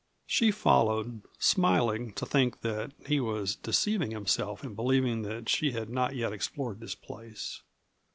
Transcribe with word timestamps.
She 0.25 0.49
followed, 0.49 1.21
smiling 1.37 2.13
to 2.13 2.25
think 2.25 2.61
that 2.61 2.91
he 3.05 3.19
was 3.19 3.55
deceiving 3.55 4.09
himself 4.09 4.63
in 4.63 4.73
believing 4.73 5.21
that 5.21 5.47
she 5.47 5.73
had 5.73 5.91
not 5.91 6.15
yet 6.15 6.33
explored 6.33 6.79
this 6.79 6.95
place. 6.95 7.61